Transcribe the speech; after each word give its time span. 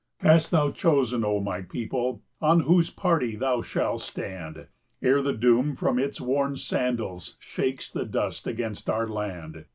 25 0.21 0.33
Hast 0.39 0.49
thou 0.49 0.71
chosen, 0.71 1.23
O 1.23 1.39
my 1.39 1.61
people, 1.61 2.23
on 2.41 2.61
whose 2.61 2.89
party 2.89 3.35
thou 3.35 3.61
shall 3.61 3.99
stand, 3.99 4.65
Ere 4.99 5.21
the 5.21 5.31
Doom 5.31 5.75
from 5.75 5.99
its 5.99 6.19
worn 6.19 6.55
sandals 6.57 7.35
shakes 7.39 7.91
the 7.91 8.05
dust 8.05 8.47
against 8.47 8.89
our 8.89 9.05
land? 9.07 9.65